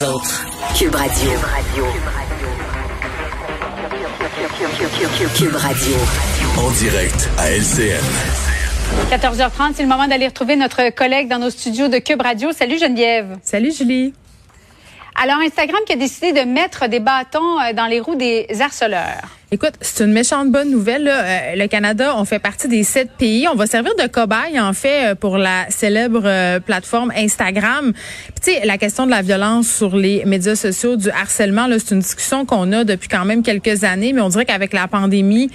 Cube 0.00 0.94
Radio. 0.94 1.30
Cube 5.36 5.54
Radio. 5.54 5.96
En 6.56 6.70
direct 6.70 7.28
à 7.36 7.50
LCN. 7.50 8.00
14h30, 9.10 9.74
c'est 9.74 9.82
le 9.82 9.90
moment 9.90 10.08
d'aller 10.08 10.28
retrouver 10.28 10.56
notre 10.56 10.88
collègue 10.88 11.28
dans 11.28 11.38
nos 11.38 11.50
studios 11.50 11.88
de 11.88 11.98
Cube 11.98 12.22
Radio. 12.22 12.50
Salut 12.52 12.78
Geneviève. 12.78 13.36
Salut 13.42 13.72
Julie. 13.76 14.14
Alors 15.22 15.36
Instagram 15.40 15.80
qui 15.86 15.92
a 15.92 15.96
décidé 15.96 16.32
de 16.32 16.48
mettre 16.48 16.88
des 16.88 17.00
bâtons 17.00 17.60
euh, 17.60 17.74
dans 17.74 17.86
les 17.86 18.00
roues 18.00 18.16
des 18.16 18.46
harceleurs. 18.58 19.39
Écoute, 19.52 19.72
c'est 19.80 20.04
une 20.04 20.12
méchante 20.12 20.52
bonne 20.52 20.70
nouvelle. 20.70 21.02
Là. 21.02 21.24
Euh, 21.24 21.56
le 21.56 21.66
Canada, 21.66 22.14
on 22.16 22.24
fait 22.24 22.38
partie 22.38 22.68
des 22.68 22.84
sept 22.84 23.10
pays. 23.18 23.48
On 23.48 23.56
va 23.56 23.66
servir 23.66 23.96
de 23.96 24.06
cobaye, 24.06 24.60
en 24.60 24.72
fait, 24.72 25.10
euh, 25.10 25.14
pour 25.16 25.38
la 25.38 25.68
célèbre 25.70 26.22
euh, 26.24 26.60
plateforme 26.60 27.12
Instagram. 27.16 27.92
tu 28.40 28.52
sais, 28.52 28.64
la 28.64 28.78
question 28.78 29.06
de 29.06 29.10
la 29.10 29.22
violence 29.22 29.66
sur 29.66 29.96
les 29.96 30.24
médias 30.24 30.54
sociaux, 30.54 30.94
du 30.94 31.10
harcèlement, 31.10 31.66
c'est 31.68 31.90
une 31.90 31.98
discussion 31.98 32.46
qu'on 32.46 32.70
a 32.70 32.84
depuis 32.84 33.08
quand 33.08 33.24
même 33.24 33.42
quelques 33.42 33.82
années, 33.82 34.12
mais 34.12 34.20
on 34.20 34.28
dirait 34.28 34.44
qu'avec 34.44 34.72
la 34.72 34.86
pandémie, 34.86 35.50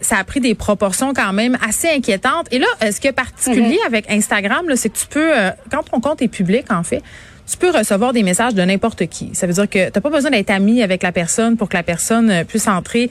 ça 0.00 0.18
a 0.18 0.24
pris 0.24 0.38
des 0.38 0.54
proportions 0.54 1.12
quand 1.12 1.32
même 1.32 1.58
assez 1.66 1.88
inquiétantes. 1.88 2.46
Et 2.52 2.60
là, 2.60 2.66
ce 2.80 3.00
qui 3.00 3.08
est 3.08 3.12
particulier 3.12 3.78
mm-hmm. 3.82 3.86
avec 3.86 4.10
Instagram, 4.10 4.66
c'est 4.76 4.90
que 4.90 4.98
tu 4.98 5.06
peux, 5.08 5.32
quand 5.72 5.82
ton 5.90 6.00
compte 6.00 6.22
est 6.22 6.28
public, 6.28 6.66
en 6.70 6.84
fait, 6.84 7.02
tu 7.50 7.56
peux 7.56 7.70
recevoir 7.70 8.12
des 8.12 8.22
messages 8.22 8.54
de 8.54 8.62
n'importe 8.62 9.06
qui. 9.06 9.30
Ça 9.34 9.46
veut 9.46 9.52
dire 9.52 9.68
que 9.68 9.86
tu 9.86 9.92
n'as 9.92 10.00
pas 10.00 10.10
besoin 10.10 10.30
d'être 10.30 10.50
ami 10.50 10.82
avec 10.82 11.02
la 11.02 11.10
personne 11.10 11.56
pour 11.56 11.68
que 11.68 11.76
la 11.76 11.82
personne 11.82 12.30
euh, 12.30 12.44
puisse 12.44 12.68
entrer 12.68 13.10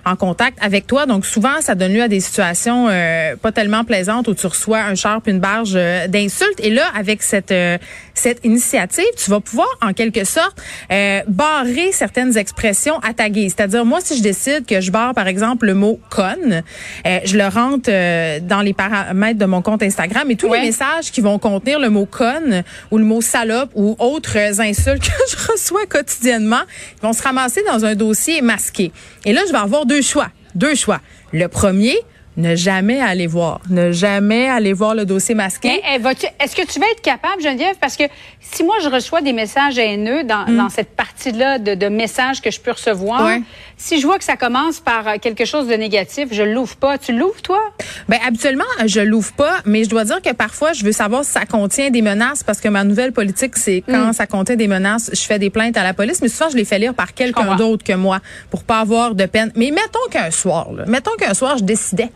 en 0.05 0.15
contact 0.15 0.57
avec 0.61 0.87
toi. 0.87 1.05
Donc 1.05 1.25
souvent, 1.25 1.61
ça 1.61 1.75
donne 1.75 1.93
lieu 1.93 2.01
à 2.01 2.07
des 2.07 2.19
situations 2.19 2.87
euh, 2.89 3.35
pas 3.35 3.51
tellement 3.51 3.83
plaisantes 3.83 4.27
où 4.27 4.33
tu 4.33 4.47
reçois 4.47 4.79
un 4.79 4.95
charpe, 4.95 5.27
une 5.27 5.39
barge 5.39 5.73
euh, 5.75 6.07
d'insultes. 6.07 6.59
Et 6.59 6.69
là, 6.69 6.85
avec 6.97 7.23
cette 7.23 7.53
cette 8.13 8.45
initiative, 8.45 9.05
tu 9.17 9.29
vas 9.31 9.39
pouvoir 9.39 9.67
en 9.81 9.93
quelque 9.93 10.23
sorte 10.25 10.61
barrer 11.27 11.91
certaines 11.91 12.37
expressions 12.37 12.99
à 12.99 13.13
taguer. 13.13 13.49
C'est-à-dire 13.49 13.85
moi, 13.85 13.99
si 14.01 14.17
je 14.17 14.21
décide 14.21 14.65
que 14.65 14.79
je 14.81 14.91
barre 14.91 15.13
par 15.13 15.27
exemple 15.27 15.65
le 15.65 15.73
mot 15.73 15.99
con, 16.09 16.61
je 17.05 17.37
le 17.37 17.47
rentre 17.47 17.89
dans 18.41 18.61
les 18.61 18.73
paramètres 18.73 19.39
de 19.39 19.45
mon 19.45 19.61
compte 19.61 19.81
Instagram 19.83 20.29
et 20.29 20.35
tous 20.35 20.51
les 20.53 20.61
messages 20.61 21.11
qui 21.11 21.21
vont 21.21 21.39
contenir 21.39 21.79
le 21.79 21.89
mot 21.89 22.05
con 22.05 22.63
ou 22.91 22.97
le 22.97 23.03
mot 23.03 23.21
salope 23.21 23.71
ou 23.75 23.95
autres 23.99 24.37
insultes 24.59 25.01
que 25.07 25.31
je 25.31 25.51
reçois 25.51 25.85
quotidiennement, 25.85 26.61
ils 26.97 27.05
vont 27.05 27.13
se 27.13 27.23
ramasser 27.23 27.61
dans 27.63 27.85
un 27.85 27.95
dossier 27.95 28.41
masqué. 28.41 28.91
Et 29.25 29.33
là, 29.33 29.41
je 29.47 29.51
vais 29.51 29.57
avoir 29.57 29.85
deux 29.91 30.01
choix. 30.01 30.29
Deux 30.55 30.73
choix. 30.73 31.01
Le 31.33 31.47
premier, 31.47 31.97
ne 32.41 32.55
jamais 32.55 32.99
aller 32.99 33.27
voir, 33.27 33.61
ne 33.69 33.91
jamais 33.91 34.49
aller 34.49 34.73
voir 34.73 34.95
le 34.95 35.05
dossier 35.05 35.35
masqué. 35.35 35.81
Eh, 35.93 36.01
est-ce 36.39 36.55
que 36.55 36.65
tu 36.65 36.79
vas 36.79 36.87
être 36.91 37.01
capable, 37.01 37.41
Geneviève, 37.41 37.75
parce 37.79 37.95
que 37.95 38.03
si 38.39 38.63
moi 38.63 38.75
je 38.83 38.89
reçois 38.89 39.21
des 39.21 39.33
messages 39.33 39.77
haineux 39.77 40.23
dans, 40.23 40.45
mm. 40.45 40.57
dans 40.57 40.69
cette 40.69 40.95
partie-là 40.95 41.59
de, 41.59 41.75
de, 41.75 41.87
messages 41.87 42.41
que 42.41 42.51
je 42.51 42.59
peux 42.59 42.71
recevoir, 42.71 43.31
si 43.77 43.99
je 43.99 44.05
vois 44.05 44.17
que 44.17 44.23
ça 44.23 44.35
commence 44.35 44.79
par 44.79 45.19
quelque 45.19 45.45
chose 45.45 45.67
de 45.67 45.73
négatif, 45.73 46.29
je 46.31 46.43
l'ouvre 46.43 46.75
pas. 46.75 46.97
Tu 46.97 47.13
l'ouvres 47.13 47.41
toi? 47.41 47.59
Ben 48.09 48.19
habituellement 48.25 48.63
je 48.85 48.99
l'ouvre 48.99 49.33
pas, 49.33 49.57
mais 49.65 49.83
je 49.83 49.89
dois 49.89 50.03
dire 50.03 50.21
que 50.21 50.33
parfois 50.33 50.73
je 50.73 50.83
veux 50.83 50.91
savoir 50.91 51.23
si 51.23 51.31
ça 51.31 51.45
contient 51.45 51.89
des 51.89 52.01
menaces 52.01 52.43
parce 52.43 52.59
que 52.59 52.67
ma 52.67 52.83
nouvelle 52.83 53.11
politique 53.11 53.57
c'est 53.57 53.83
quand 53.87 54.09
mm. 54.09 54.13
ça 54.13 54.27
contient 54.27 54.55
des 54.55 54.67
menaces, 54.67 55.11
je 55.13 55.21
fais 55.21 55.39
des 55.39 55.49
plaintes 55.49 55.77
à 55.77 55.83
la 55.83 55.93
police, 55.93 56.21
mais 56.21 56.27
souvent 56.27 56.49
je 56.49 56.57
les 56.57 56.65
fais 56.65 56.79
lire 56.79 56.93
par 56.93 57.13
quelqu'un 57.13 57.55
d'autre 57.55 57.83
que 57.83 57.93
moi 57.93 58.19
pour 58.49 58.63
pas 58.63 58.79
avoir 58.79 59.15
de 59.15 59.25
peine. 59.25 59.51
Mais 59.55 59.71
mettons 59.71 60.09
qu'un 60.09 60.31
soir, 60.31 60.71
là, 60.73 60.85
mettons 60.87 61.15
qu'un 61.17 61.33
soir 61.33 61.57
je 61.57 61.63
décidais 61.63 62.09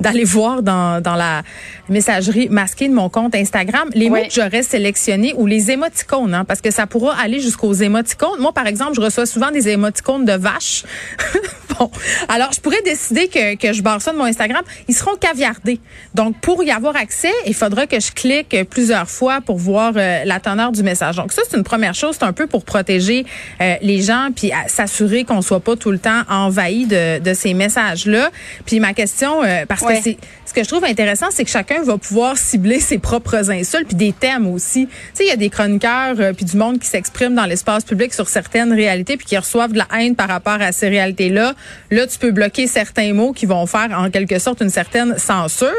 d'aller 0.00 0.24
voir 0.24 0.62
dans, 0.62 1.02
dans 1.02 1.14
la 1.14 1.42
messagerie 1.88 2.48
masquée 2.48 2.88
de 2.88 2.94
mon 2.94 3.08
compte 3.08 3.34
Instagram 3.34 3.88
les 3.94 4.08
mots 4.08 4.16
que 4.16 4.32
j'aurais 4.32 4.62
sélectionnés 4.62 5.34
ou 5.36 5.46
les 5.46 5.70
émoticônes, 5.70 6.34
hein, 6.34 6.44
parce 6.44 6.60
que 6.60 6.70
ça 6.70 6.86
pourra 6.86 7.14
aller 7.20 7.40
jusqu'aux 7.40 7.72
émoticônes. 7.72 8.40
Moi, 8.40 8.52
par 8.52 8.66
exemple, 8.66 8.94
je 8.94 9.00
reçois 9.00 9.26
souvent 9.26 9.50
des 9.50 9.68
émoticônes 9.68 10.24
de 10.24 10.32
vaches. 10.32 10.84
bon, 11.78 11.90
alors 12.28 12.52
je 12.52 12.60
pourrais 12.60 12.82
décider 12.82 13.28
que, 13.28 13.56
que 13.56 13.72
je 13.72 13.82
barre 13.82 14.00
ça 14.00 14.12
de 14.12 14.18
mon 14.18 14.24
Instagram. 14.24 14.62
Ils 14.88 14.94
seront 14.94 15.16
caviardés. 15.16 15.80
Donc, 16.14 16.38
pour 16.40 16.62
y 16.62 16.70
avoir 16.70 16.96
accès, 16.96 17.32
il 17.46 17.54
faudra 17.54 17.86
que 17.86 18.00
je 18.00 18.12
clique 18.12 18.56
plusieurs 18.68 19.08
fois 19.08 19.40
pour 19.40 19.58
voir 19.58 19.92
euh, 19.96 20.24
la 20.24 20.40
teneur 20.40 20.72
du 20.72 20.82
message. 20.82 21.16
Donc, 21.16 21.32
ça, 21.32 21.42
c'est 21.48 21.56
une 21.56 21.64
première 21.64 21.94
chose. 21.94 22.16
C'est 22.18 22.24
un 22.24 22.32
peu 22.32 22.46
pour 22.46 22.64
protéger 22.64 23.26
euh, 23.60 23.74
les 23.82 24.02
gens 24.02 24.28
puis 24.34 24.52
s'assurer 24.66 25.24
qu'on 25.24 25.42
soit 25.42 25.60
pas 25.60 25.76
tout 25.76 25.90
le 25.90 25.98
temps 25.98 26.22
envahi 26.28 26.86
de, 26.86 27.18
de 27.18 27.34
ces 27.34 27.54
messages-là. 27.54 28.30
Puis 28.66 28.80
ma 28.80 28.94
question, 28.94 29.42
euh, 29.42 29.64
parce 29.66 29.82
que 29.82 29.89
ce 29.94 30.52
que 30.54 30.62
je 30.62 30.68
trouve 30.68 30.84
intéressant, 30.84 31.26
c'est 31.30 31.44
que 31.44 31.50
chacun 31.50 31.82
va 31.82 31.98
pouvoir 31.98 32.36
cibler 32.36 32.80
ses 32.80 32.98
propres 32.98 33.50
insultes 33.50 33.88
puis 33.88 33.96
des 33.96 34.12
thèmes 34.12 34.46
aussi. 34.46 34.86
Tu 34.86 34.94
sais, 35.14 35.24
il 35.24 35.28
y 35.28 35.32
a 35.32 35.36
des 35.36 35.50
chroniqueurs 35.50 36.16
euh, 36.18 36.32
puis 36.32 36.44
du 36.44 36.56
monde 36.56 36.78
qui 36.78 36.88
s'expriment 36.88 37.34
dans 37.34 37.46
l'espace 37.46 37.84
public 37.84 38.12
sur 38.14 38.28
certaines 38.28 38.72
réalités 38.72 39.16
puis 39.16 39.26
qui 39.26 39.36
reçoivent 39.36 39.72
de 39.72 39.78
la 39.78 39.86
haine 39.98 40.16
par 40.16 40.28
rapport 40.28 40.60
à 40.60 40.72
ces 40.72 40.88
réalités-là. 40.88 41.54
Là, 41.90 42.06
tu 42.06 42.18
peux 42.18 42.30
bloquer 42.30 42.66
certains 42.66 43.12
mots 43.12 43.32
qui 43.32 43.46
vont 43.46 43.66
faire 43.66 43.90
en 43.96 44.10
quelque 44.10 44.38
sorte 44.38 44.60
une 44.60 44.70
certaine 44.70 45.18
censure. 45.18 45.70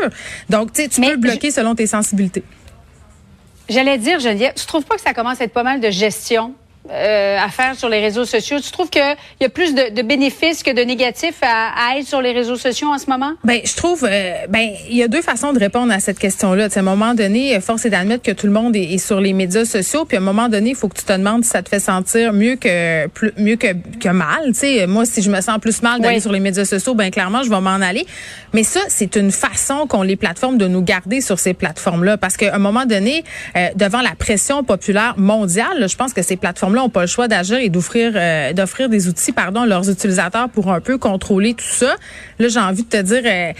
Donc, 0.49 0.73
tu 0.73 0.83
sais, 0.83 0.87
tu 0.87 1.01
peux 1.01 1.11
le 1.11 1.17
bloquer 1.17 1.51
selon 1.51 1.75
tes 1.75 1.87
sensibilités. 1.87 2.43
J'allais 3.69 3.97
dire, 3.97 4.19
Geneviève, 4.19 4.53
tu 4.55 4.65
trouves 4.65 4.83
pas 4.83 4.95
que 4.95 5.01
ça 5.01 5.13
commence 5.13 5.39
à 5.39 5.45
être 5.45 5.53
pas 5.53 5.63
mal 5.63 5.79
de 5.79 5.89
gestion 5.89 6.53
euh, 6.89 7.37
à 7.37 7.49
faire 7.49 7.75
sur 7.75 7.89
les 7.89 7.99
réseaux 7.99 8.25
sociaux. 8.25 8.59
Tu 8.59 8.71
trouves 8.71 8.89
qu'il 8.89 9.03
y 9.39 9.45
a 9.45 9.49
plus 9.49 9.75
de, 9.75 9.93
de, 9.93 10.01
bénéfices 10.01 10.63
que 10.63 10.71
de 10.71 10.81
négatifs 10.81 11.37
à, 11.41 11.69
à, 11.75 11.97
être 11.97 12.07
sur 12.07 12.21
les 12.21 12.31
réseaux 12.31 12.55
sociaux 12.55 12.87
en 12.87 12.97
ce 12.97 13.09
moment? 13.09 13.33
Ben, 13.43 13.59
je 13.63 13.75
trouve, 13.75 14.03
euh, 14.09 14.33
ben, 14.49 14.69
il 14.89 14.97
y 14.97 15.03
a 15.03 15.07
deux 15.07 15.21
façons 15.21 15.53
de 15.53 15.59
répondre 15.59 15.93
à 15.93 15.99
cette 15.99 16.17
question-là. 16.17 16.69
À 16.75 16.79
un 16.79 16.81
moment 16.81 17.13
donné, 17.13 17.59
force 17.61 17.85
est 17.85 17.91
d'admettre 17.91 18.23
que 18.23 18.31
tout 18.31 18.47
le 18.47 18.53
monde 18.53 18.75
est, 18.75 18.97
sur 18.97 19.21
les 19.21 19.33
médias 19.33 19.65
sociaux. 19.65 20.05
Puis 20.05 20.17
à 20.17 20.19
un 20.19 20.23
moment 20.23 20.49
donné, 20.49 20.71
il 20.71 20.75
faut 20.75 20.87
que 20.87 20.97
tu 20.97 21.05
te 21.05 21.13
demandes 21.13 21.43
si 21.43 21.51
ça 21.51 21.61
te 21.61 21.69
fait 21.69 21.79
sentir 21.79 22.33
mieux 22.33 22.55
que 22.55 23.07
plus, 23.07 23.31
mieux 23.37 23.57
que, 23.57 23.73
que 23.99 24.09
mal. 24.09 24.47
Tu 24.47 24.53
sais, 24.53 24.87
moi, 24.87 25.05
si 25.05 25.21
je 25.21 25.29
me 25.29 25.39
sens 25.41 25.59
plus 25.59 25.81
mal 25.83 26.01
d'aller 26.01 26.19
sur 26.19 26.31
les 26.31 26.39
médias 26.39 26.65
sociaux, 26.65 26.95
ben 26.95 27.11
clairement, 27.11 27.43
je 27.43 27.49
vais 27.49 27.61
m'en 27.61 27.69
aller. 27.69 28.05
Mais 28.53 28.63
ça, 28.63 28.79
c'est 28.87 29.15
une 29.15 29.31
façon 29.31 29.85
qu'ont 29.87 30.01
les 30.01 30.15
plateformes 30.15 30.57
de 30.57 30.67
nous 30.67 30.81
garder 30.81 31.21
sur 31.21 31.39
ces 31.39 31.53
plateformes-là, 31.53 32.17
parce 32.17 32.37
qu'à 32.37 32.55
un 32.55 32.59
moment 32.59 32.85
donné, 32.85 33.23
euh, 33.55 33.67
devant 33.75 34.01
la 34.01 34.15
pression 34.17 34.63
populaire 34.63 35.13
mondiale, 35.17 35.87
je 35.87 35.95
pense 35.95 36.13
que 36.13 36.21
ces 36.21 36.37
plateformes 36.37 36.70
là 36.73 36.81
n'ont 36.81 36.89
pas 36.89 37.01
le 37.01 37.07
choix 37.07 37.27
d'agir 37.27 37.57
et 37.57 37.69
d'offrir 37.69 38.13
euh, 38.15 38.53
d'offrir 38.53 38.89
des 38.89 39.07
outils 39.07 39.31
pardon 39.31 39.61
à 39.61 39.65
leurs 39.65 39.89
utilisateurs 39.89 40.49
pour 40.49 40.71
un 40.71 40.81
peu 40.81 40.97
contrôler 40.97 41.53
tout 41.53 41.65
ça. 41.65 41.95
Là, 42.39 42.47
j'ai 42.47 42.59
envie 42.59 42.83
de 42.83 42.89
te 42.89 43.01
dire 43.01 43.23
euh, 43.25 43.53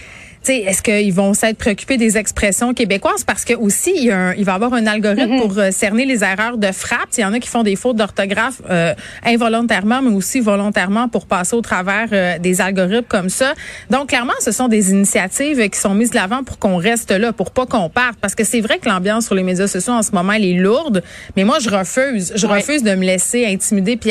est-ce 0.48 0.82
qu'ils 0.82 1.12
vont 1.12 1.34
s'être 1.34 1.58
préoccupés 1.58 1.96
des 1.96 2.18
expressions 2.18 2.74
québécoises? 2.74 3.24
Parce 3.24 3.44
que 3.44 3.54
aussi 3.54 3.92
il, 3.96 4.04
y 4.04 4.10
a 4.10 4.34
il 4.36 4.44
va 4.44 4.52
y 4.52 4.54
avoir 4.54 4.74
un 4.74 4.86
algorithme 4.86 5.34
mm-hmm. 5.34 5.40
pour 5.40 5.58
euh, 5.58 5.70
cerner 5.70 6.04
les 6.04 6.24
erreurs 6.24 6.58
de 6.58 6.72
frappe. 6.72 7.08
Il 7.16 7.20
y 7.20 7.24
en 7.24 7.32
a 7.32 7.38
qui 7.38 7.48
font 7.48 7.62
des 7.62 7.76
fautes 7.76 7.96
d'orthographe 7.96 8.60
euh, 8.70 8.94
involontairement, 9.24 10.02
mais 10.02 10.10
aussi 10.10 10.40
volontairement 10.40 11.08
pour 11.08 11.26
passer 11.26 11.54
au 11.54 11.60
travers 11.60 12.08
euh, 12.12 12.38
des 12.38 12.60
algorithmes 12.60 13.06
comme 13.08 13.28
ça. 13.28 13.54
Donc 13.90 14.08
clairement, 14.08 14.32
ce 14.40 14.52
sont 14.52 14.68
des 14.68 14.90
initiatives 14.90 15.68
qui 15.68 15.78
sont 15.78 15.94
mises 15.94 16.10
de 16.10 16.16
l'avant 16.16 16.42
pour 16.44 16.58
qu'on 16.58 16.76
reste 16.76 17.10
là, 17.10 17.32
pour 17.32 17.50
pas 17.50 17.66
qu'on 17.66 17.88
parte. 17.88 18.16
Parce 18.20 18.34
que 18.34 18.44
c'est 18.44 18.60
vrai 18.60 18.78
que 18.78 18.88
l'ambiance 18.88 19.26
sur 19.26 19.34
les 19.34 19.42
médias 19.42 19.66
sociaux 19.66 19.92
en 19.92 20.02
ce 20.02 20.12
moment 20.12 20.32
elle 20.32 20.44
est 20.44 20.54
lourde, 20.54 21.02
mais 21.36 21.44
moi 21.44 21.58
je 21.60 21.70
refuse, 21.70 22.32
je 22.34 22.46
refuse 22.46 22.82
de 22.82 22.94
me 22.94 23.04
laisser 23.04 23.46
intimider 23.46 23.96
puis 23.96 24.10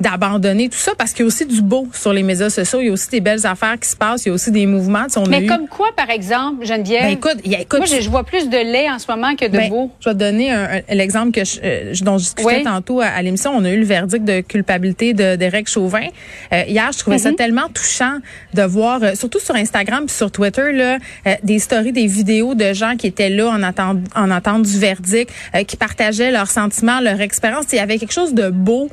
d'abandonner 0.00 0.68
tout 0.68 0.78
ça 0.78 0.92
parce 0.96 1.12
qu'il 1.12 1.20
y 1.20 1.24
a 1.24 1.26
aussi 1.26 1.46
du 1.46 1.62
beau 1.62 1.88
sur 1.92 2.12
les 2.12 2.22
médias 2.22 2.50
sociaux. 2.50 2.80
Il 2.80 2.86
y 2.86 2.90
a 2.90 2.92
aussi 2.92 3.08
des 3.10 3.20
belles 3.20 3.46
affaires 3.46 3.78
qui 3.78 3.88
se 3.88 3.96
passent. 3.96 4.24
Il 4.24 4.28
y 4.28 4.30
a 4.30 4.34
aussi 4.34 4.50
des 4.50 4.66
mouvements. 4.66 5.06
mais 5.28 5.46
comme 5.46 5.66
quoi, 5.70 5.88
par 5.96 6.10
exemple, 6.10 6.66
Geneviève? 6.66 7.02
Ben, 7.02 7.12
écoute, 7.12 7.40
écoute, 7.44 7.78
Moi, 7.78 8.00
je, 8.00 8.10
vois 8.10 8.24
plus 8.24 8.48
de 8.48 8.56
lait 8.56 8.90
en 8.90 8.98
ce 8.98 9.10
moment 9.10 9.34
que 9.36 9.46
de 9.46 9.56
ben, 9.56 9.70
beau. 9.70 9.90
Je 10.00 10.08
vais 10.08 10.14
te 10.14 10.18
donner 10.18 10.52
l'exemple 10.90 11.30
que 11.32 11.40
euh, 11.64 11.94
dont 12.02 12.18
je 12.18 12.24
discutais 12.24 12.62
tantôt 12.62 13.00
à, 13.00 13.20
l'émission. 13.22 13.52
On 13.54 13.64
a 13.64 13.70
eu 13.70 13.78
le 13.78 13.84
verdict 13.84 14.24
de 14.24 14.40
culpabilité 14.40 15.14
de 15.14 15.36
d'Éric 15.36 15.68
Chauvin. 15.68 16.06
Euh, 16.52 16.62
hier, 16.66 16.90
je 16.92 16.98
trouvais 16.98 17.18
ça 17.18 17.30
mhm. 17.30 17.36
tellement 17.36 17.68
touchant 17.72 18.18
de 18.54 18.62
voir, 18.62 19.02
euh, 19.02 19.14
surtout 19.14 19.38
sur 19.40 19.54
Instagram 19.54 20.04
puis 20.06 20.14
sur 20.14 20.30
Twitter, 20.30 20.72
là, 20.72 20.98
des 21.42 21.58
stories, 21.58 21.92
des 21.92 22.06
vidéos 22.06 22.54
de 22.54 22.72
gens 22.72 22.96
qui 22.96 23.06
étaient 23.06 23.30
là 23.30 23.48
en 23.48 23.62
attente, 23.62 23.98
en 24.14 24.30
attente 24.30 24.62
du 24.62 24.78
verdict, 24.78 25.30
qui 25.66 25.76
partageaient 25.76 26.30
leurs 26.30 26.50
sentiments, 26.50 27.00
leur 27.00 27.20
expérience. 27.20 27.66
Il 27.72 27.76
y 27.76 27.78
avait 27.78 27.98
quelque 27.98 28.12
chose 28.12 28.34
de 28.34 28.50
beau, 28.50 28.88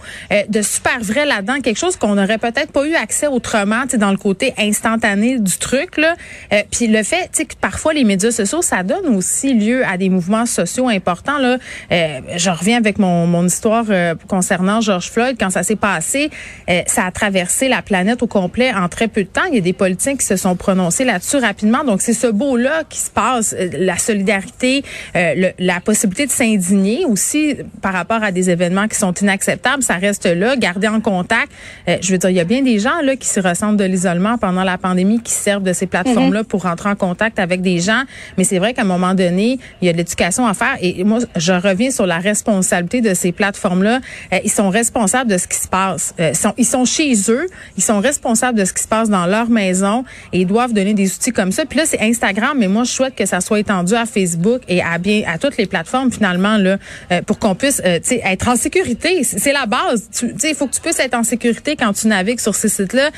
de 0.49 0.61
super 0.61 0.99
vrai 1.01 1.25
là-dedans, 1.25 1.59
quelque 1.61 1.77
chose 1.77 1.95
qu'on 1.95 2.15
n'aurait 2.15 2.37
peut-être 2.37 2.71
pas 2.71 2.85
eu 2.85 2.95
accès 2.95 3.27
autrement, 3.27 3.83
dans 3.93 4.11
le 4.11 4.17
côté 4.17 4.53
instantané 4.57 5.39
du 5.39 5.57
truc. 5.57 5.97
Là. 5.97 6.15
Puis 6.71 6.87
le 6.87 7.03
fait, 7.03 7.23
tu 7.23 7.29
sais, 7.33 7.45
que 7.45 7.55
parfois 7.59 7.93
les 7.93 8.03
médias 8.03 8.31
sociaux, 8.31 8.61
ça 8.61 8.83
donne 8.83 9.15
aussi 9.15 9.53
lieu 9.53 9.85
à 9.85 9.97
des 9.97 10.09
mouvements 10.09 10.45
sociaux 10.45 10.87
importants. 10.89 11.37
Là, 11.37 11.57
euh, 11.91 12.19
je 12.35 12.49
reviens 12.49 12.77
avec 12.77 12.99
mon, 12.99 13.27
mon 13.27 13.45
histoire 13.45 13.85
euh, 13.89 14.15
concernant 14.27 14.81
George 14.81 15.09
Floyd. 15.09 15.37
Quand 15.39 15.49
ça 15.49 15.63
s'est 15.63 15.75
passé, 15.75 16.29
euh, 16.69 16.81
ça 16.87 17.05
a 17.05 17.11
traversé 17.11 17.67
la 17.67 17.81
planète 17.81 18.23
au 18.23 18.27
complet 18.27 18.73
en 18.73 18.89
très 18.89 19.07
peu 19.07 19.23
de 19.23 19.27
temps. 19.27 19.45
Il 19.49 19.55
y 19.55 19.57
a 19.59 19.61
des 19.61 19.73
politiciens 19.73 20.15
qui 20.15 20.25
se 20.25 20.35
sont 20.35 20.55
prononcés 20.55 21.05
là-dessus 21.05 21.37
rapidement. 21.37 21.83
Donc 21.83 22.01
c'est 22.01 22.13
ce 22.13 22.27
beau-là 22.27 22.83
qui 22.89 22.99
se 22.99 23.09
passe, 23.09 23.55
la 23.73 23.97
solidarité, 23.97 24.83
la 25.13 25.79
possibilité 25.79 26.25
de 26.25 26.31
s'indigner 26.31 27.05
aussi 27.05 27.55
par 27.81 27.93
rapport 27.93 28.23
à 28.23 28.31
des 28.31 28.49
événements 28.49 28.87
qui 28.87 28.97
sont 28.97 29.13
inacceptables. 29.13 29.83
Ça 29.83 29.95
reste 29.95 30.25
là, 30.25 30.55
garder 30.55 30.87
en 30.87 31.01
contact. 31.01 31.51
je 31.87 32.11
veux 32.11 32.17
dire, 32.17 32.29
il 32.29 32.35
y 32.35 32.39
a 32.39 32.43
bien 32.43 32.61
des 32.61 32.79
gens 32.79 33.01
là 33.03 33.15
qui 33.15 33.27
se 33.27 33.39
ressentent 33.39 33.77
de 33.77 33.83
l'isolement 33.83 34.37
pendant 34.37 34.63
la 34.63 34.77
pandémie 34.77 35.21
qui 35.21 35.33
servent 35.33 35.63
de 35.63 35.73
ces 35.73 35.87
plateformes-là 35.87 36.43
pour 36.43 36.56
rentrer 36.63 36.89
en 36.89 36.95
contact 36.95 37.39
avec 37.39 37.61
des 37.61 37.79
gens. 37.79 38.03
Mais 38.37 38.43
c'est 38.43 38.59
vrai 38.59 38.73
qu'à 38.73 38.81
un 38.81 38.85
moment 38.85 39.13
donné, 39.13 39.59
il 39.81 39.85
y 39.85 39.89
a 39.89 39.93
de 39.93 39.97
l'éducation 39.97 40.47
à 40.47 40.53
faire. 40.53 40.77
Et 40.81 41.03
moi, 41.03 41.19
je 41.35 41.53
reviens 41.53 41.91
sur 41.91 42.05
la 42.05 42.19
responsabilité 42.19 43.01
de 43.01 43.13
ces 43.13 43.31
plateformes-là. 43.31 43.99
Euh, 44.33 44.39
ils 44.43 44.51
sont 44.51 44.69
responsables 44.69 45.29
de 45.29 45.37
ce 45.37 45.47
qui 45.47 45.57
se 45.57 45.67
passe. 45.67 46.13
Euh, 46.19 46.33
ils 46.57 46.65
sont 46.65 46.85
chez 46.85 47.13
eux. 47.29 47.47
Ils 47.77 47.83
sont 47.83 47.99
responsables 47.99 48.57
de 48.57 48.65
ce 48.65 48.73
qui 48.73 48.83
se 48.83 48.87
passe 48.87 49.09
dans 49.09 49.25
leur 49.25 49.49
maison 49.49 50.03
et 50.33 50.41
ils 50.41 50.47
doivent 50.47 50.73
donner 50.73 50.93
des 50.93 51.13
outils 51.13 51.31
comme 51.31 51.51
ça. 51.51 51.65
Puis 51.65 51.79
là, 51.79 51.85
c'est 51.85 52.01
Instagram, 52.01 52.57
mais 52.57 52.67
moi, 52.67 52.83
je 52.83 52.91
souhaite 52.91 53.15
que 53.15 53.25
ça 53.25 53.41
soit 53.41 53.59
étendu 53.59 53.93
à 53.93 54.05
Facebook 54.05 54.61
et 54.67 54.81
à 54.81 54.97
bien 54.97 55.23
à 55.27 55.37
toutes 55.37 55.57
les 55.57 55.65
plateformes 55.65 56.11
finalement 56.11 56.57
là, 56.57 56.77
euh, 57.11 57.21
pour 57.21 57.39
qu'on 57.39 57.55
puisse 57.55 57.81
être 57.83 58.47
en 58.47 58.55
sécurité. 58.55 59.23
C'est 59.23 59.53
la 59.53 59.65
base. 59.65 60.09
Il 60.43 60.55
faut 60.55 60.67
que 60.67 60.75
tu 60.75 60.81
puisses 60.81 60.99
être 60.99 61.15
en 61.15 61.23
sécurité 61.23 61.75
quand 61.75 61.93
tu 61.93 62.07
navigues 62.07 62.39
sur 62.39 62.55
ces 62.55 62.69
sites-là 62.69 63.09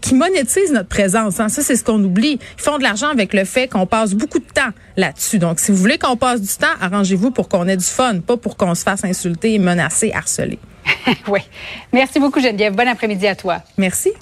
qui 0.00 0.14
monétisent 0.14 0.72
notre 0.72 0.88
présence. 0.88 1.40
Hein. 1.40 1.48
Ça, 1.48 1.62
c'est 1.62 1.76
ce 1.76 1.84
qu'on 1.84 2.02
oublie. 2.02 2.38
Ils 2.58 2.62
font 2.62 2.78
l'argent 2.88 3.08
avec 3.08 3.34
le 3.34 3.44
fait 3.44 3.68
qu'on 3.68 3.86
passe 3.86 4.14
beaucoup 4.14 4.38
de 4.38 4.44
temps 4.52 4.70
là-dessus. 4.96 5.38
Donc, 5.38 5.60
si 5.60 5.70
vous 5.70 5.76
voulez 5.76 5.98
qu'on 5.98 6.16
passe 6.16 6.40
du 6.40 6.54
temps, 6.56 6.74
arrangez-vous 6.80 7.30
pour 7.30 7.48
qu'on 7.48 7.68
ait 7.68 7.76
du 7.76 7.84
fun, 7.84 8.20
pas 8.20 8.36
pour 8.38 8.56
qu'on 8.56 8.74
se 8.74 8.82
fasse 8.82 9.04
insulter, 9.04 9.58
menacer, 9.58 10.10
harceler. 10.12 10.58
oui. 11.28 11.40
Merci 11.92 12.18
beaucoup, 12.18 12.40
Geneviève. 12.40 12.74
Bon 12.74 12.88
après-midi 12.88 13.26
à 13.26 13.34
toi. 13.34 13.58
Merci. 13.76 14.12